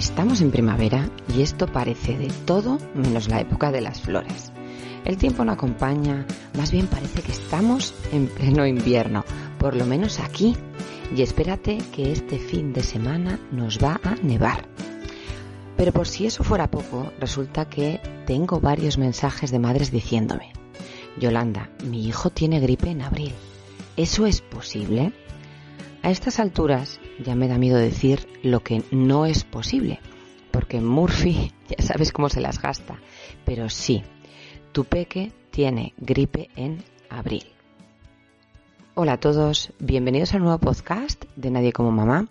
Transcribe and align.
Estamos 0.00 0.40
en 0.40 0.50
primavera 0.50 1.10
y 1.36 1.42
esto 1.42 1.66
parece 1.66 2.16
de 2.16 2.28
todo 2.46 2.78
menos 2.94 3.28
la 3.28 3.38
época 3.38 3.70
de 3.70 3.82
las 3.82 4.00
flores. 4.00 4.50
El 5.04 5.18
tiempo 5.18 5.44
no 5.44 5.52
acompaña, 5.52 6.26
más 6.56 6.70
bien 6.70 6.86
parece 6.86 7.20
que 7.20 7.32
estamos 7.32 7.92
en 8.10 8.26
pleno 8.28 8.66
invierno, 8.66 9.26
por 9.58 9.76
lo 9.76 9.84
menos 9.84 10.18
aquí. 10.18 10.56
Y 11.14 11.20
espérate 11.20 11.76
que 11.92 12.12
este 12.12 12.38
fin 12.38 12.72
de 12.72 12.82
semana 12.82 13.38
nos 13.52 13.78
va 13.78 14.00
a 14.02 14.14
nevar. 14.22 14.66
Pero 15.76 15.92
por 15.92 16.08
si 16.08 16.24
eso 16.24 16.44
fuera 16.44 16.70
poco, 16.70 17.12
resulta 17.20 17.68
que 17.68 18.00
tengo 18.26 18.58
varios 18.58 18.96
mensajes 18.96 19.50
de 19.50 19.58
madres 19.58 19.90
diciéndome, 19.90 20.54
Yolanda, 21.18 21.68
mi 21.84 22.06
hijo 22.06 22.30
tiene 22.30 22.58
gripe 22.58 22.88
en 22.88 23.02
abril. 23.02 23.34
¿Eso 23.98 24.24
es 24.24 24.40
posible? 24.40 25.12
A 26.02 26.10
estas 26.10 26.40
alturas 26.40 26.98
ya 27.22 27.34
me 27.34 27.46
da 27.46 27.58
miedo 27.58 27.76
decir 27.76 28.26
lo 28.42 28.60
que 28.60 28.82
no 28.90 29.26
es 29.26 29.44
posible, 29.44 30.00
porque 30.50 30.80
Murphy 30.80 31.52
ya 31.68 31.84
sabes 31.84 32.10
cómo 32.10 32.30
se 32.30 32.40
las 32.40 32.60
gasta. 32.60 32.98
Pero 33.44 33.68
sí, 33.68 34.02
tu 34.72 34.84
peque 34.84 35.30
tiene 35.50 35.92
gripe 35.98 36.48
en 36.56 36.82
abril. 37.10 37.44
Hola 38.94 39.14
a 39.14 39.20
todos, 39.20 39.74
bienvenidos 39.78 40.32
al 40.32 40.40
nuevo 40.40 40.56
podcast 40.56 41.22
de 41.36 41.50
Nadie 41.50 41.72
como 41.72 41.92
Mamá, 41.92 42.28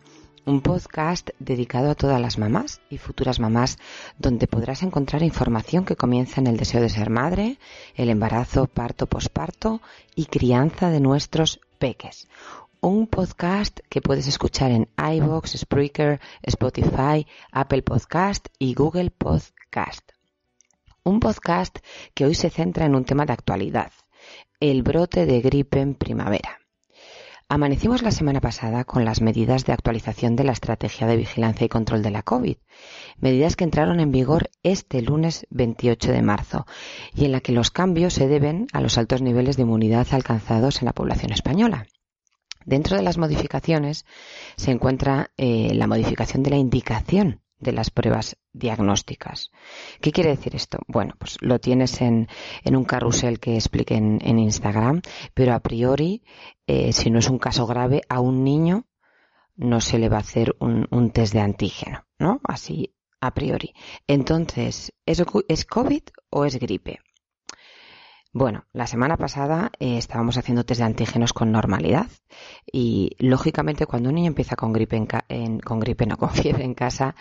un 0.48 0.62
podcast 0.62 1.30
dedicado 1.38 1.92
a 1.92 1.96
todas 1.96 2.20
las 2.20 2.40
mamás 2.40 2.82
y 2.90 2.98
futuras 2.98 3.40
mamás, 3.40 3.78
donde 4.18 4.48
podrás 4.48 4.82
encontrar 4.82 5.22
información 5.22 5.86
que 5.86 5.96
comienza 5.96 6.42
en 6.42 6.48
el 6.48 6.58
deseo 6.58 6.82
de 6.82 6.90
ser 6.90 7.12
madre, 7.12 7.60
el 7.94 8.10
embarazo, 8.10 8.66
parto, 8.66 9.06
posparto 9.06 9.80
y 10.16 10.26
crianza 10.26 10.90
de 10.90 11.02
nuestros 11.02 11.60
peques 11.78 12.28
un 12.82 13.08
podcast 13.08 13.80
que 13.90 14.02
puedes 14.02 14.28
escuchar 14.28 14.72
en 14.72 14.90
iVoox, 14.98 15.58
Spreaker, 15.58 16.22
Spotify, 16.44 17.28
Apple 17.52 17.82
Podcast 17.82 18.48
y 18.58 18.74
Google 18.74 19.12
Podcast. 19.12 20.12
Un 21.04 21.20
podcast 21.20 21.80
que 22.14 22.26
hoy 22.26 22.36
se 22.36 22.50
centra 22.50 22.86
en 22.86 22.96
un 22.96 23.04
tema 23.04 23.26
de 23.26 23.34
actualidad, 23.34 23.92
el 24.62 24.84
brote 24.84 25.26
de 25.26 25.42
gripe 25.42 25.82
en 25.82 25.96
primavera. 25.96 26.60
Amanecimos 27.50 28.02
la 28.02 28.12
semana 28.12 28.40
pasada 28.40 28.84
con 28.86 29.04
las 29.04 29.22
medidas 29.22 29.66
de 29.66 29.74
actualización 29.74 30.36
de 30.36 30.44
la 30.44 30.52
estrategia 30.52 31.08
de 31.08 31.18
vigilancia 31.18 31.66
y 31.66 31.70
control 31.70 32.04
de 32.04 32.12
la 32.12 32.22
COVID, 32.22 32.58
medidas 33.18 33.56
que 33.56 33.64
entraron 33.64 34.00
en 34.00 34.12
vigor 34.12 34.52
este 34.64 35.02
lunes 35.02 35.48
28 35.50 36.12
de 36.12 36.22
marzo 36.22 36.66
y 37.14 37.26
en 37.26 37.32
la 37.32 37.42
que 37.42 37.52
los 37.52 37.72
cambios 37.72 38.14
se 38.14 38.28
deben 38.28 38.68
a 38.72 38.80
los 38.82 38.98
altos 38.98 39.22
niveles 39.22 39.58
de 39.58 39.64
inmunidad 39.64 40.08
alcanzados 40.12 40.82
en 40.82 40.86
la 40.86 40.94
población 40.94 41.34
española. 41.34 41.88
Dentro 42.66 42.98
de 42.98 43.04
las 43.04 43.18
modificaciones 43.18 44.06
se 44.56 44.72
encuentra 44.72 45.32
eh, 45.38 45.74
la 45.74 45.88
modificación 45.88 46.44
de 46.44 46.52
la 46.52 46.58
indicación 46.58 47.42
de 47.60 47.74
las 47.74 47.90
pruebas 47.90 48.38
diagnósticas. 48.54 49.52
¿Qué 50.02 50.12
quiere 50.12 50.32
decir 50.32 50.56
esto? 50.56 50.80
Bueno, 50.88 51.16
pues 51.18 51.38
lo 51.42 51.60
tienes 51.60 52.02
en, 52.02 52.28
un 52.66 52.86
carrusel 52.86 53.40
que 53.40 53.56
expliqué 53.56 53.96
en, 53.96 54.40
Instagram, 54.40 55.02
pero 55.34 55.54
a 55.54 55.60
priori, 55.60 56.24
eh, 56.68 56.94
si 56.94 57.10
no 57.10 57.20
es 57.20 57.30
un 57.30 57.38
caso 57.38 57.68
grave, 57.68 58.02
a 58.10 58.22
un 58.22 58.44
niño 58.44 58.86
no 59.56 59.82
se 59.82 60.00
le 60.00 60.08
va 60.08 60.18
a 60.18 60.22
hacer 60.22 60.56
un, 60.60 61.12
test 61.12 61.34
de 61.34 61.42
antígeno, 61.42 62.06
¿no? 62.18 62.40
Así 62.46 62.96
a 63.20 63.34
priori. 63.34 63.74
Entonces, 64.08 64.94
¿es, 65.06 65.22
¿es 65.50 65.66
COVID 65.66 66.04
o 66.30 66.46
es 66.46 66.58
gripe? 66.58 67.00
Bueno, 68.32 68.66
la 68.74 68.86
semana 68.86 69.18
pasada 69.18 69.72
eh, 69.80 69.98
estábamos 69.98 70.38
haciendo 70.38 70.64
test 70.64 70.80
de 70.80 70.86
antígenos 70.86 71.34
con 71.34 71.52
normalidad 71.52 72.06
y 72.72 73.16
lógicamente 73.18 73.88
cuando 73.88 74.10
un 74.10 74.16
niño 74.16 74.28
empieza 74.28 74.56
con 74.56 74.72
gripe, 74.72 75.04
en, 75.30 75.60
con 75.60 75.80
gripe 75.80 76.06
no 76.06 76.16
con 76.18 76.30
fiebre 76.30 76.64
en 76.64 76.76
casa, 76.76 77.16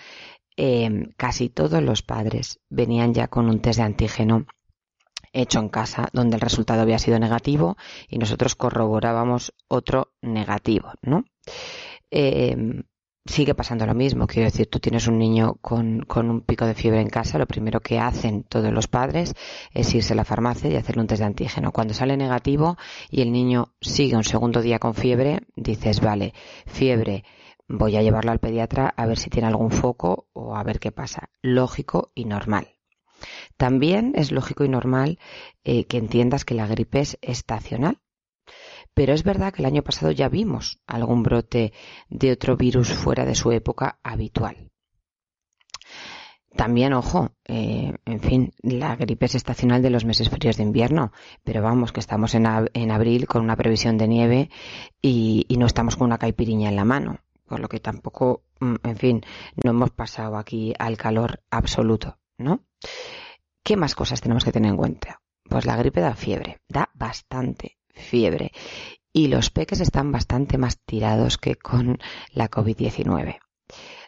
em, 0.57 1.11
casi 1.17 1.49
todos 1.49 1.83
los 1.83 2.03
padres 2.03 2.61
venían 2.69 3.15
ya 3.15 3.29
con 3.29 3.49
un 3.49 3.61
test 3.61 3.79
de 3.79 3.85
antígeno 3.85 4.47
hecho 5.33 5.61
en 5.61 5.71
casa 5.71 6.09
donde 6.13 6.37
el 6.37 6.43
resultado 6.43 6.83
había 6.83 6.99
sido 6.99 7.19
negativo 7.19 7.79
y 8.07 8.19
nosotros 8.19 8.55
corroborábamos 8.55 9.55
otro 9.67 10.13
negativo, 10.21 10.93
¿no? 11.01 11.25
Em, 12.11 12.83
sigue 13.29 13.55
pasando 13.55 13.87
lo 13.87 13.95
mismo. 13.95 14.27
Quiero 14.27 14.47
decir, 14.51 14.67
tú 14.67 14.81
tienes 14.81 15.07
un 15.07 15.19
niño 15.19 15.55
con, 15.61 16.01
con, 16.01 16.31
un 16.31 16.41
pico 16.41 16.67
de 16.67 16.75
fiebre 16.75 17.01
en 17.01 17.09
casa, 17.09 17.39
lo 17.39 17.47
primero 17.47 17.81
que 17.81 17.99
hacen 17.99 18.43
todos 18.43 18.73
los 18.73 18.89
padres 18.89 19.35
es 19.73 19.95
irse 19.95 20.15
a 20.15 20.17
la 20.17 20.25
farmacia 20.25 20.71
y 20.71 20.77
hacerle 20.77 21.03
un 21.03 21.09
test 21.09 21.21
de 21.21 21.27
antígeno. 21.27 21.73
Cuando 21.73 21.95
sale 21.95 22.17
negativo 22.17 22.77
y 23.11 23.21
el 23.21 23.31
niño 23.31 23.75
sigue 23.81 24.17
un 24.17 24.25
segundo 24.25 24.63
día 24.63 24.79
con 24.79 24.95
fiebre, 24.95 25.43
dices, 25.55 26.01
vale, 26.01 26.33
fiebre, 26.67 27.25
voy 27.69 27.97
a 27.97 28.03
llevarlo 28.03 28.33
al 28.33 28.41
pediatra 28.41 28.93
a 28.97 29.07
ver 29.07 29.19
si 29.19 29.31
tiene 29.31 29.49
algún 29.49 29.71
foco 29.71 30.29
o 30.33 30.57
a 30.57 30.63
ver 30.63 30.81
qué 30.81 30.91
pasa. 30.91 31.29
Lógico 31.43 32.11
y 32.15 32.25
normal. 32.25 32.69
También 33.57 34.13
es 34.15 34.33
lógico 34.33 34.65
y 34.65 34.69
normal 34.69 35.19
eh, 35.65 35.87
que 35.87 35.99
entiendas 35.99 36.45
que 36.45 36.55
la 36.55 36.67
gripe 36.67 37.01
es 37.01 37.19
estacional 37.21 37.99
pero 38.99 39.13
es 39.13 39.23
verdad 39.23 39.53
que 39.53 39.63
el 39.63 39.67
año 39.67 39.85
pasado 39.85 40.11
ya 40.11 40.29
vimos 40.29 40.81
algún 40.85 41.23
brote 41.23 41.73
de 42.09 42.33
otro 42.33 42.57
virus 42.57 42.93
fuera 42.93 43.25
de 43.25 43.37
su 43.37 43.53
época 43.53 44.01
habitual. 44.03 44.73
También, 46.57 46.93
ojo, 46.93 47.31
eh, 47.45 47.95
en 48.05 48.21
fin, 48.21 48.53
la 48.61 48.97
gripe 48.97 49.27
es 49.27 49.37
estacional 49.37 49.83
de 49.83 49.91
los 49.91 50.05
meses 50.05 50.29
fríos 50.31 50.57
de 50.57 50.65
invierno, 50.65 51.13
pero 51.45 51.63
vamos, 51.63 51.93
que 51.93 52.01
estamos 52.01 52.35
en, 52.35 52.45
abril 52.45 53.29
con 53.29 53.43
una 53.43 53.55
previsión 53.55 53.99
de 53.99 54.09
nieve 54.09 54.51
y, 55.01 55.47
no 55.57 55.67
estamos 55.67 55.95
con 55.95 56.09
una 56.09 56.19
caipiriña 56.19 56.69
en 56.69 56.75
la 56.75 56.85
mano, 56.85 57.21
por 57.47 57.61
lo 57.61 57.69
que 57.69 57.79
tampoco, 57.79 58.43
mm, 58.59 58.75
en 58.83 58.97
fin, 58.97 59.21
no 59.63 59.71
hemos 59.71 59.91
pasado 59.91 60.37
aquí 60.37 60.75
al 60.77 60.97
calor 60.97 61.41
absoluto, 61.53 62.19
¿no? 62.37 62.65
¿Qué 63.63 63.77
más 63.77 63.95
cosas 63.95 64.21
tenemos 64.21 64.45
que 64.45 64.51
tener 64.51 64.73
en 64.73 64.77
cuenta? 64.77 65.21
Pues 65.49 65.67
la 65.67 65.77
gripe 65.77 66.01
da 66.01 66.17
fiebre, 66.17 66.63
da 66.69 66.91
bastante 66.95 67.78
fiebre 67.99 68.53
y 69.13 69.29
los 69.29 69.51
peques 69.51 69.81
están 69.81 70.13
bastante 70.13 70.59
más 70.59 70.79
tirados 70.85 71.39
que 71.39 71.57
con 71.57 71.99
la 72.33 72.51
COVID-19. 72.51 73.39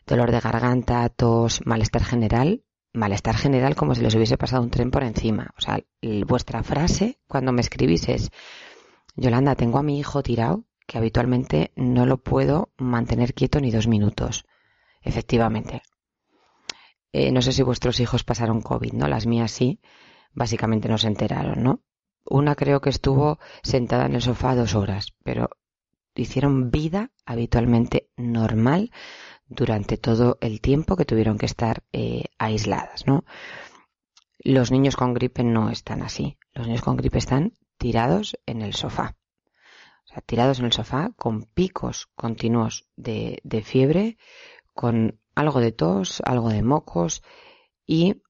Dolor 0.06 0.30
de 0.30 0.40
garganta, 0.40 1.08
tos, 1.08 1.60
malestar 1.66 2.04
general, 2.04 2.64
malestar 2.92 3.36
general 3.36 3.74
como 3.76 3.94
si 3.94 4.02
les 4.02 4.14
hubiese 4.14 4.38
pasado 4.38 4.62
un 4.62 4.70
tren 4.70 4.90
por 4.90 5.02
encima. 5.02 5.50
O 5.56 5.60
sea, 5.60 5.80
vuestra 6.26 6.62
frase 6.62 7.18
cuando 7.26 7.52
me 7.52 7.60
escribís 7.60 8.08
es, 8.08 8.30
Yolanda, 9.16 9.54
tengo 9.54 9.78
a 9.78 9.82
mi 9.82 9.98
hijo 9.98 10.22
tirado 10.22 10.64
que 10.86 10.98
habitualmente 10.98 11.72
no 11.76 12.06
lo 12.06 12.18
puedo 12.18 12.72
mantener 12.76 13.34
quieto 13.34 13.60
ni 13.60 13.70
dos 13.70 13.86
minutos. 13.86 14.44
Efectivamente. 15.02 15.82
Eh, 17.12 17.32
no 17.32 17.42
sé 17.42 17.52
si 17.52 17.62
vuestros 17.62 18.00
hijos 18.00 18.24
pasaron 18.24 18.60
COVID, 18.60 18.92
¿no? 18.92 19.08
Las 19.08 19.26
mías 19.26 19.50
sí. 19.50 19.80
Básicamente 20.32 20.88
no 20.88 20.98
se 20.98 21.08
enteraron, 21.08 21.62
¿no? 21.62 21.82
Una 22.30 22.54
creo 22.54 22.80
que 22.80 22.90
estuvo 22.90 23.40
sentada 23.64 24.06
en 24.06 24.14
el 24.14 24.22
sofá 24.22 24.54
dos 24.54 24.76
horas, 24.76 25.14
pero 25.24 25.50
hicieron 26.14 26.70
vida 26.70 27.10
habitualmente 27.26 28.08
normal 28.16 28.92
durante 29.48 29.96
todo 29.96 30.38
el 30.40 30.60
tiempo 30.60 30.94
que 30.94 31.04
tuvieron 31.04 31.38
que 31.38 31.46
estar 31.46 31.82
eh, 31.92 32.26
aisladas, 32.38 33.04
¿no? 33.04 33.24
Los 34.38 34.70
niños 34.70 34.94
con 34.94 35.12
gripe 35.12 35.42
no 35.42 35.70
están 35.70 36.02
así. 36.02 36.38
Los 36.52 36.68
niños 36.68 36.82
con 36.82 36.96
gripe 36.96 37.18
están 37.18 37.54
tirados 37.78 38.38
en 38.46 38.62
el 38.62 38.74
sofá. 38.74 39.16
O 40.04 40.12
sea, 40.12 40.22
tirados 40.22 40.60
en 40.60 40.66
el 40.66 40.72
sofá 40.72 41.10
con 41.16 41.46
picos 41.46 42.10
continuos 42.14 42.86
de, 42.94 43.40
de 43.42 43.62
fiebre, 43.62 44.18
con 44.72 45.18
algo 45.34 45.58
de 45.58 45.72
tos, 45.72 46.22
algo 46.24 46.50
de 46.50 46.62
mocos 46.62 47.24
y 47.84 48.22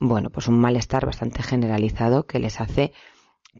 bueno, 0.00 0.30
pues 0.30 0.48
un 0.48 0.58
malestar 0.58 1.06
bastante 1.06 1.42
generalizado 1.42 2.26
que 2.26 2.38
les 2.38 2.60
hace 2.60 2.92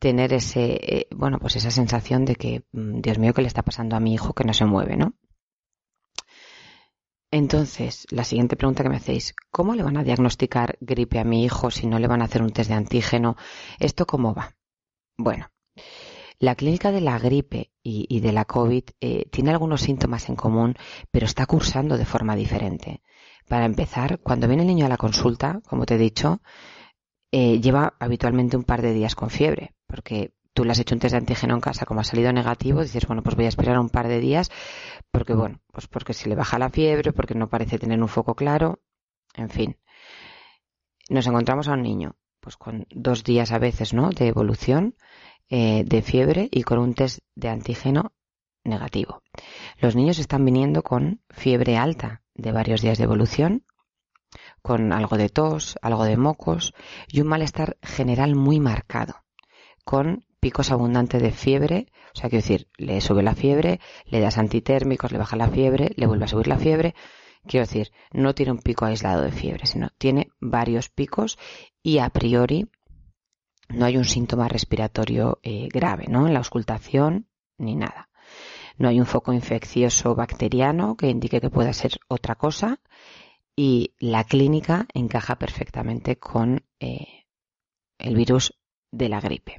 tener 0.00 0.32
ese, 0.32 0.78
eh, 0.82 1.08
bueno, 1.14 1.38
pues 1.38 1.56
esa 1.56 1.70
sensación 1.70 2.24
de 2.24 2.36
que, 2.36 2.64
mm, 2.72 3.00
Dios 3.00 3.18
mío, 3.18 3.34
¿qué 3.34 3.42
le 3.42 3.48
está 3.48 3.62
pasando 3.62 3.96
a 3.96 4.00
mi 4.00 4.14
hijo 4.14 4.32
que 4.32 4.44
no 4.44 4.54
se 4.54 4.64
mueve, 4.64 4.96
no? 4.96 5.14
Entonces, 7.32 8.06
la 8.10 8.24
siguiente 8.24 8.56
pregunta 8.56 8.82
que 8.82 8.88
me 8.88 8.96
hacéis, 8.96 9.34
¿cómo 9.50 9.74
le 9.74 9.84
van 9.84 9.96
a 9.96 10.02
diagnosticar 10.02 10.76
gripe 10.80 11.20
a 11.20 11.24
mi 11.24 11.44
hijo 11.44 11.70
si 11.70 11.86
no 11.86 11.98
le 11.98 12.08
van 12.08 12.22
a 12.22 12.24
hacer 12.24 12.42
un 12.42 12.50
test 12.50 12.70
de 12.70 12.76
antígeno? 12.76 13.36
¿Esto 13.78 14.04
cómo 14.06 14.34
va? 14.34 14.56
Bueno, 15.16 15.48
la 16.40 16.54
clínica 16.54 16.90
de 16.90 17.02
la 17.02 17.18
gripe 17.18 17.70
y, 17.82 18.20
de 18.20 18.32
la 18.32 18.46
COVID 18.46 18.84
eh, 19.00 19.26
tiene 19.30 19.50
algunos 19.50 19.82
síntomas 19.82 20.28
en 20.30 20.36
común, 20.36 20.74
pero 21.10 21.26
está 21.26 21.44
cursando 21.44 21.98
de 21.98 22.06
forma 22.06 22.34
diferente. 22.34 23.02
Para 23.46 23.66
empezar, 23.66 24.20
cuando 24.20 24.48
viene 24.48 24.62
el 24.62 24.68
niño 24.68 24.86
a 24.86 24.88
la 24.88 24.96
consulta, 24.96 25.60
como 25.68 25.84
te 25.84 25.96
he 25.96 25.98
dicho, 25.98 26.40
eh, 27.30 27.60
lleva 27.60 27.94
habitualmente 28.00 28.56
un 28.56 28.64
par 28.64 28.80
de 28.80 28.94
días 28.94 29.14
con 29.14 29.28
fiebre, 29.28 29.74
porque 29.86 30.32
tú 30.54 30.64
le 30.64 30.72
has 30.72 30.78
hecho 30.78 30.94
un 30.94 31.00
test 31.00 31.12
de 31.12 31.18
antígeno 31.18 31.54
en 31.54 31.60
casa, 31.60 31.84
como 31.84 32.00
ha 32.00 32.04
salido 32.04 32.32
negativo, 32.32 32.82
dices, 32.82 33.06
bueno, 33.06 33.22
pues 33.22 33.36
voy 33.36 33.44
a 33.44 33.48
esperar 33.48 33.78
un 33.78 33.90
par 33.90 34.08
de 34.08 34.18
días, 34.18 34.50
porque 35.10 35.34
bueno, 35.34 35.60
pues 35.70 35.88
porque 35.88 36.14
se 36.14 36.28
le 36.30 36.36
baja 36.36 36.58
la 36.58 36.70
fiebre, 36.70 37.12
porque 37.12 37.34
no 37.34 37.50
parece 37.50 37.78
tener 37.78 38.00
un 38.00 38.08
foco 38.08 38.34
claro, 38.34 38.80
en 39.34 39.50
fin. 39.50 39.76
Nos 41.10 41.26
encontramos 41.26 41.68
a 41.68 41.74
un 41.74 41.82
niño, 41.82 42.16
pues 42.40 42.56
con 42.56 42.86
dos 42.90 43.24
días 43.24 43.52
a 43.52 43.58
veces, 43.58 43.92
¿no? 43.92 44.08
De 44.08 44.26
evolución, 44.26 44.94
eh, 45.50 45.84
de 45.84 46.02
fiebre 46.02 46.48
y 46.50 46.62
con 46.62 46.78
un 46.78 46.94
test 46.94 47.18
de 47.34 47.48
antígeno 47.48 48.12
negativo. 48.64 49.22
Los 49.78 49.96
niños 49.96 50.18
están 50.18 50.44
viniendo 50.44 50.82
con 50.82 51.22
fiebre 51.28 51.76
alta 51.76 52.22
de 52.34 52.52
varios 52.52 52.82
días 52.82 52.98
de 52.98 53.04
evolución, 53.04 53.64
con 54.62 54.92
algo 54.92 55.16
de 55.16 55.28
tos, 55.28 55.76
algo 55.82 56.04
de 56.04 56.16
mocos 56.16 56.72
y 57.08 57.20
un 57.20 57.28
malestar 57.28 57.78
general 57.82 58.34
muy 58.36 58.60
marcado, 58.60 59.24
con 59.84 60.24
picos 60.38 60.70
abundantes 60.70 61.20
de 61.20 61.32
fiebre, 61.32 61.88
o 62.14 62.18
sea, 62.18 62.30
quiero 62.30 62.42
decir, 62.42 62.68
le 62.76 63.00
sube 63.00 63.22
la 63.22 63.34
fiebre, 63.34 63.80
le 64.06 64.20
das 64.20 64.38
antitérmicos, 64.38 65.12
le 65.12 65.18
baja 65.18 65.36
la 65.36 65.48
fiebre, 65.48 65.92
le 65.96 66.06
vuelve 66.06 66.24
a 66.24 66.28
subir 66.28 66.46
la 66.46 66.58
fiebre, 66.58 66.94
quiero 67.46 67.66
decir, 67.66 67.90
no 68.12 68.34
tiene 68.34 68.52
un 68.52 68.58
pico 68.58 68.84
aislado 68.84 69.22
de 69.22 69.32
fiebre, 69.32 69.66
sino 69.66 69.90
tiene 69.98 70.28
varios 70.40 70.88
picos 70.88 71.38
y 71.82 71.98
a 71.98 72.08
priori 72.10 72.70
no 73.70 73.86
hay 73.86 73.96
un 73.96 74.04
síntoma 74.04 74.48
respiratorio 74.48 75.38
eh, 75.42 75.68
grave, 75.72 76.06
¿no? 76.08 76.26
En 76.26 76.32
la 76.32 76.40
auscultación 76.40 77.26
ni 77.58 77.76
nada. 77.76 78.08
No 78.78 78.88
hay 78.88 78.98
un 78.98 79.06
foco 79.06 79.32
infeccioso 79.32 80.14
bacteriano 80.14 80.96
que 80.96 81.08
indique 81.08 81.40
que 81.40 81.50
pueda 81.50 81.72
ser 81.72 81.98
otra 82.08 82.34
cosa 82.34 82.80
y 83.54 83.94
la 83.98 84.24
clínica 84.24 84.86
encaja 84.94 85.36
perfectamente 85.36 86.16
con 86.16 86.64
eh, 86.80 87.26
el 87.98 88.16
virus 88.16 88.54
de 88.90 89.08
la 89.08 89.20
gripe. 89.20 89.58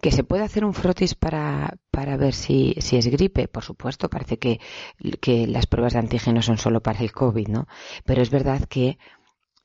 ¿Que 0.00 0.12
se 0.12 0.22
puede 0.22 0.44
hacer 0.44 0.64
un 0.64 0.74
frotis 0.74 1.14
para, 1.16 1.76
para 1.90 2.16
ver 2.16 2.32
si, 2.32 2.74
si, 2.78 2.96
es 2.96 3.08
gripe? 3.08 3.48
Por 3.48 3.64
supuesto, 3.64 4.08
parece 4.08 4.38
que, 4.38 4.60
que 5.20 5.46
las 5.48 5.66
pruebas 5.66 5.92
de 5.94 5.98
antígeno 5.98 6.40
son 6.40 6.56
solo 6.56 6.80
para 6.80 7.00
el 7.00 7.10
COVID, 7.10 7.48
¿no? 7.48 7.66
Pero 8.04 8.22
es 8.22 8.30
verdad 8.30 8.62
que 8.68 8.96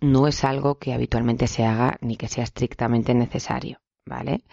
no 0.04 0.28
es 0.28 0.44
algo 0.44 0.76
que 0.80 0.94
habitualmente 0.94 1.48
se 1.48 1.64
haga 1.64 1.98
ni 2.02 2.18
que 2.18 2.28
sea 2.28 2.44
estrictamente 2.44 3.14
necesario, 3.14 3.80
¿vale? 4.06 4.44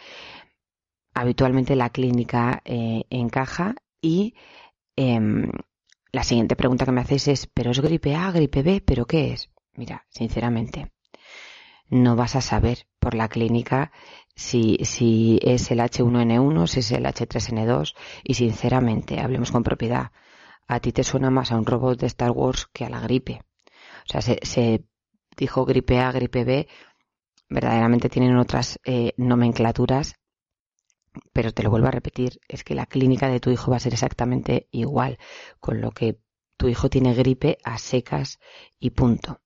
Habitualmente 1.12 1.74
la 1.74 1.90
clínica 1.90 2.62
eh, 2.64 3.02
encaja 3.10 3.74
y 4.00 4.34
em, 4.94 5.50
la 6.12 6.22
siguiente 6.22 6.54
pregunta 6.54 6.84
que 6.84 6.92
me 6.92 7.00
hacéis 7.00 7.26
es, 7.26 7.46
¿pero 7.48 7.72
es 7.72 7.80
gripe 7.80 8.14
A, 8.14 8.30
gripe 8.30 8.62
B? 8.62 8.80
¿Pero 8.80 9.06
qué 9.06 9.32
es? 9.32 9.50
Mira, 9.74 10.06
sinceramente, 10.08 10.92
no 11.88 12.14
vas 12.14 12.36
a 12.36 12.40
saber 12.42 12.86
por 13.00 13.14
la 13.14 13.28
clínica 13.28 13.90
si, 14.36 14.78
si 14.84 15.40
es 15.42 15.68
el 15.72 15.80
H1N1, 15.80 16.66
si 16.68 16.78
es 16.78 16.92
el 16.92 17.06
H3N2 17.06 17.96
y 18.22 18.34
sinceramente, 18.34 19.18
hablemos 19.18 19.50
con 19.50 19.64
propiedad, 19.64 20.12
a 20.68 20.78
ti 20.78 20.92
te 20.92 21.02
suena 21.02 21.30
más 21.30 21.50
a 21.50 21.58
un 21.58 21.66
robot 21.66 21.98
de 21.98 22.06
Star 22.06 22.30
Wars 22.30 22.68
que 22.72 22.84
a 22.84 22.88
la 22.90 23.00
gripe. 23.00 23.42
O 24.04 24.12
sea, 24.12 24.22
se, 24.22 24.38
se 24.42 24.84
dijo 25.40 25.64
gripe 25.64 25.98
A, 25.98 26.12
gripe 26.12 26.44
B, 26.44 26.68
verdaderamente 27.48 28.10
tienen 28.10 28.36
otras 28.36 28.78
eh, 28.84 29.14
nomenclaturas, 29.16 30.14
pero 31.32 31.52
te 31.52 31.62
lo 31.62 31.70
vuelvo 31.70 31.88
a 31.88 31.92
repetir, 31.92 32.38
es 32.46 32.62
que 32.62 32.74
la 32.74 32.86
clínica 32.86 33.28
de 33.28 33.40
tu 33.40 33.50
hijo 33.50 33.70
va 33.70 33.78
a 33.78 33.80
ser 33.80 33.94
exactamente 33.94 34.68
igual, 34.70 35.18
con 35.58 35.80
lo 35.80 35.90
que 35.90 36.20
tu 36.56 36.68
hijo 36.68 36.90
tiene 36.90 37.14
gripe 37.14 37.58
a 37.64 37.78
secas 37.78 38.38
y 38.78 38.90
punto. 38.90 39.40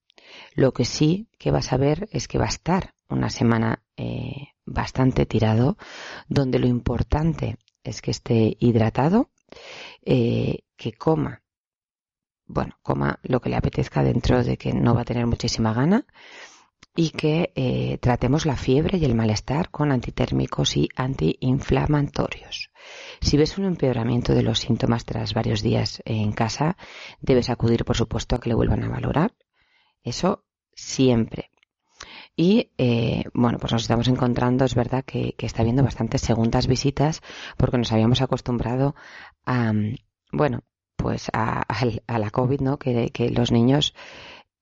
Lo 0.54 0.72
que 0.72 0.84
sí 0.84 1.28
que 1.38 1.52
vas 1.52 1.72
a 1.72 1.76
ver 1.76 2.08
es 2.10 2.26
que 2.26 2.38
va 2.38 2.46
a 2.46 2.48
estar 2.48 2.94
una 3.08 3.30
semana 3.30 3.84
eh, 3.96 4.48
bastante 4.66 5.26
tirado, 5.26 5.78
donde 6.28 6.58
lo 6.58 6.66
importante 6.66 7.56
es 7.84 8.02
que 8.02 8.10
esté 8.10 8.56
hidratado, 8.58 9.30
eh, 10.02 10.64
que 10.76 10.92
coma 10.92 11.43
bueno, 12.54 12.78
coma 12.82 13.18
lo 13.24 13.40
que 13.40 13.50
le 13.50 13.56
apetezca 13.56 14.02
dentro 14.04 14.44
de 14.44 14.56
que 14.56 14.72
no 14.72 14.94
va 14.94 15.00
a 15.02 15.04
tener 15.04 15.26
muchísima 15.26 15.74
gana 15.74 16.06
y 16.94 17.10
que 17.10 17.52
eh, 17.56 17.98
tratemos 17.98 18.46
la 18.46 18.56
fiebre 18.56 18.98
y 18.98 19.04
el 19.04 19.16
malestar 19.16 19.70
con 19.70 19.90
antitérmicos 19.90 20.76
y 20.76 20.88
antiinflamatorios. 20.94 22.70
Si 23.20 23.36
ves 23.36 23.58
un 23.58 23.64
empeoramiento 23.64 24.34
de 24.34 24.42
los 24.42 24.60
síntomas 24.60 25.04
tras 25.04 25.34
varios 25.34 25.62
días 25.62 26.00
en 26.04 26.30
casa, 26.30 26.76
debes 27.20 27.50
acudir, 27.50 27.84
por 27.84 27.96
supuesto, 27.96 28.36
a 28.36 28.38
que 28.38 28.50
le 28.50 28.54
vuelvan 28.54 28.84
a 28.84 28.88
valorar. 28.88 29.34
Eso 30.04 30.44
siempre. 30.74 31.50
Y 32.36 32.70
eh, 32.78 33.24
bueno, 33.32 33.58
pues 33.58 33.72
nos 33.72 33.82
estamos 33.82 34.06
encontrando, 34.06 34.64
es 34.64 34.76
verdad 34.76 35.04
que, 35.04 35.34
que 35.36 35.46
está 35.46 35.62
habiendo 35.62 35.82
bastantes 35.82 36.20
segundas 36.20 36.68
visitas 36.68 37.20
porque 37.56 37.78
nos 37.78 37.90
habíamos 37.90 38.20
acostumbrado 38.22 38.94
a, 39.44 39.72
bueno, 40.30 40.62
pues 41.04 41.28
a, 41.34 41.66
la 42.18 42.30
COVID, 42.30 42.62
¿no? 42.62 42.78
Que, 42.78 43.12
los 43.28 43.52
niños, 43.52 43.94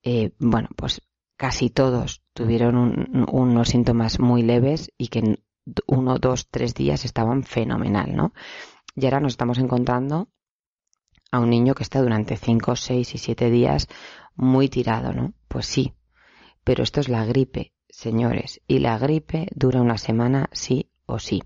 eh, 0.03 0.33
bueno, 0.41 0.71
pues 0.75 1.01
casi 1.37 1.71
todos 1.71 2.25
tuvieron 2.33 3.29
unos 3.31 3.69
síntomas 3.69 4.19
muy 4.19 4.43
leves 4.43 4.91
y 4.99 5.07
que 5.07 5.21
en 5.21 5.45
uno, 5.87 6.19
dos, 6.19 6.49
tres 6.51 6.75
días 6.75 7.05
estaban 7.05 7.45
fenomenal, 7.45 8.17
¿no? 8.17 8.33
Y 8.97 9.05
ahora 9.05 9.21
nos 9.21 9.35
estamos 9.35 9.59
encontrando 9.59 10.31
a 11.31 11.39
un 11.39 11.51
niño 11.51 11.77
que 11.77 11.85
está 11.85 12.03
durante 12.03 12.37
cinco, 12.37 12.75
seis 12.75 13.15
y 13.15 13.19
siete 13.19 13.49
días 13.49 13.87
muy 14.35 14.69
tirado, 14.69 15.13
¿no? 15.13 15.35
Pues 15.47 15.67
sí, 15.67 15.95
pero 16.65 16.83
esto 16.83 16.99
es 16.99 17.09
la 17.09 17.25
gripe, 17.25 17.73
señores, 17.89 18.61
y 18.67 18.81
la 18.81 18.99
gripe 18.99 19.47
dura 19.55 19.81
una 19.81 19.97
semana 19.97 20.51
sí 20.51 20.91
o 21.07 21.21
sí. 21.21 21.41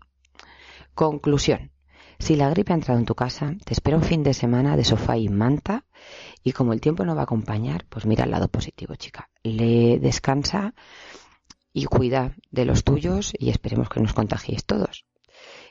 Conclusión. 0.94 1.75
Si 2.18 2.36
la 2.36 2.50
gripe 2.50 2.72
ha 2.72 2.76
entrado 2.76 2.98
en 2.98 3.06
tu 3.06 3.14
casa, 3.14 3.54
te 3.64 3.72
espera 3.72 3.96
un 3.96 4.02
fin 4.02 4.22
de 4.22 4.34
semana 4.34 4.76
de 4.76 4.84
sofá 4.84 5.16
y 5.16 5.28
manta 5.28 5.84
y 6.42 6.52
como 6.52 6.72
el 6.72 6.80
tiempo 6.80 7.04
no 7.04 7.14
va 7.14 7.22
a 7.22 7.24
acompañar, 7.24 7.84
pues 7.88 8.06
mira 8.06 8.24
el 8.24 8.30
lado 8.30 8.48
positivo, 8.48 8.94
chica. 8.94 9.28
Le 9.42 9.98
descansa 9.98 10.74
y 11.72 11.84
cuida 11.84 12.34
de 12.50 12.64
los 12.64 12.84
tuyos 12.84 13.32
y 13.38 13.50
esperemos 13.50 13.88
que 13.88 14.00
nos 14.00 14.14
contagiéis 14.14 14.64
todos. 14.64 15.04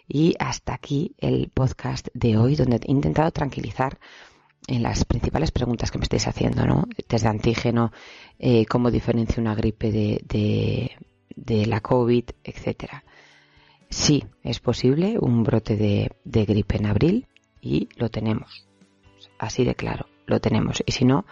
Y 0.07 0.36
hasta 0.39 0.74
aquí 0.74 1.15
el 1.17 1.50
podcast 1.50 2.10
de 2.13 2.38
hoy 2.38 2.55
donde 2.55 2.77
he 2.77 2.91
intentado 2.91 3.31
tranquilizar 3.31 3.98
en 4.67 4.84
las 4.84 5.03
principales 5.05 5.51
preguntas 5.51 5.91
que 5.91 5.98
me 5.98 6.03
estáis 6.03 6.27
haciendo, 6.27 6.65
¿no? 6.65 6.86
Test 7.08 7.24
de 7.24 7.29
antígeno, 7.29 7.91
eh, 8.38 8.65
cómo 8.65 8.91
diferencia 8.91 9.41
una 9.41 9.55
gripe 9.55 9.91
de, 9.91 10.91
de 11.36 11.65
la 11.65 11.81
COVID, 11.81 12.25
etcétera. 12.43 13.03
Sí, 13.89 14.25
es 14.44 14.60
posible 14.60 15.18
un 15.20 15.44
brote 15.44 15.75
de, 15.75 16.46
gripe 16.46 16.77
en 16.77 16.86
abril 16.86 17.27
y 17.62 17.89
lo 17.96 18.10
tenemos. 18.10 18.65
Así 19.38 19.63
de 19.63 19.75
claro, 19.75 20.08
lo 20.25 20.39
tenemos. 20.39 20.84
Y 20.86 20.92
si 20.92 21.06
no, 21.06 21.25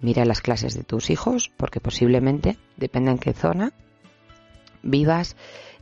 mira 0.00 0.24
las 0.24 0.40
clases 0.40 0.74
de 0.74 0.84
tus 0.84 1.10
hijos 1.10 1.50
porque 1.56 1.80
posiblemente, 1.80 2.58
depende 2.76 3.10
en 3.10 3.18
qué 3.18 3.32
zona 3.32 3.72
vivas, 4.82 5.36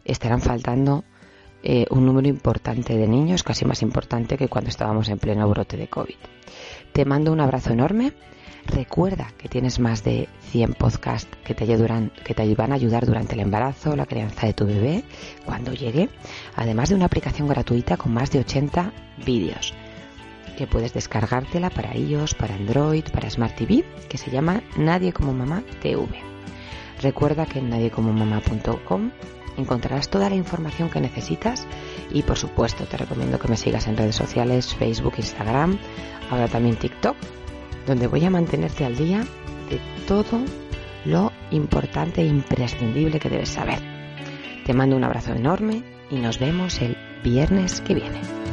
estarán 0.05 0.41
faltando 0.41 1.05
eh, 1.63 1.87
un 1.91 2.07
número 2.07 2.29
importante 2.29 2.97
de 2.97 3.09
niños, 3.09 3.43
casi 3.43 3.65
más 3.65 3.83
importante 3.83 4.37
que 4.37 4.49
cuando 4.49 4.71
estábamos 4.71 5.09
en 5.09 5.19
pleno 5.19 5.49
brote 5.49 5.77
de 5.77 5.89
COVID. 5.89 6.17
Te 6.93 7.05
mando 7.05 7.33
un 7.33 7.41
abrazo 7.41 7.73
enorme 7.73 8.13
Recuerda 8.67 9.33
que 9.39 9.49
tienes 9.49 9.79
más 9.79 10.03
de 10.03 10.29
100 10.51 10.75
podcasts 10.75 11.31
que 11.45 11.55
te, 11.55 11.65
ayudarán, 11.65 12.11
que 12.25 12.35
te 12.35 12.55
van 12.55 12.73
a 12.73 12.75
ayudar 12.75 13.07
durante 13.07 13.35
el 13.35 13.41
embarazo, 13.41 13.95
la 13.97 14.07
crianza 14.07 14.47
de 14.47 14.55
tu 14.55 14.67
bebé, 14.67 15.05
cuando 15.45 15.73
llegue, 15.73 16.09
además 16.57 16.89
de 16.89 16.97
una 16.97 17.07
aplicación 17.07 17.49
gratuita 17.49 17.97
con 17.97 18.13
más 18.13 18.31
de 18.31 18.41
80 18.41 18.93
vídeos 19.25 19.73
que 20.57 20.67
puedes 20.67 20.95
descargártela 20.95 21.71
para 21.71 21.95
iOS, 21.95 22.35
para 22.35 22.55
Android, 22.55 23.05
para 23.13 23.31
Smart 23.31 23.55
TV, 23.55 23.85
que 24.09 24.19
se 24.19 24.31
llama 24.31 24.63
Nadie 24.77 25.13
como 25.13 25.33
Mamá 25.33 25.63
TV. 25.83 26.09
Recuerda 27.03 27.45
que 27.45 27.59
en 27.59 27.69
nadiecomomamá.com 27.69 29.11
encontrarás 29.59 30.09
toda 30.09 30.31
la 30.31 30.37
información 30.37 30.89
que 30.89 31.01
necesitas 31.01 31.67
y 32.11 32.23
por 32.23 32.39
supuesto 32.39 32.85
te 32.85 32.97
recomiendo 32.97 33.39
que 33.39 33.49
me 33.49 33.57
sigas 33.57 33.87
en 33.87 33.97
redes 33.97 34.17
sociales, 34.17 34.75
Facebook, 34.75 35.15
Instagram, 35.19 35.79
ahora 36.31 36.49
también 36.49 36.77
TikTok 36.77 37.17
donde 37.87 38.07
voy 38.07 38.25
a 38.25 38.31
mantenerte 38.31 38.85
al 38.85 38.97
día 38.97 39.25
de 39.71 39.81
todo 40.07 40.41
lo 41.05 41.33
importante 41.51 42.23
e 42.23 42.27
imprescindible 42.27 43.21
que 43.21 43.31
debes 43.31 43.51
saber. 43.51 43.79
Te 44.65 44.75
mando 44.75 44.97
un 44.97 45.05
abrazo 45.05 45.33
enorme 45.33 45.83
y 46.11 46.17
nos 46.17 46.39
vemos 46.39 46.81
el 46.83 46.97
viernes 47.23 47.81
que 47.81 47.95
viene. 47.95 48.46